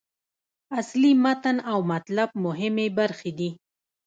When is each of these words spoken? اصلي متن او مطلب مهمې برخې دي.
اصلي 0.79 1.11
متن 1.23 1.57
او 1.71 1.79
مطلب 1.91 2.29
مهمې 2.45 2.87
برخې 2.99 3.31
دي. 3.39 3.49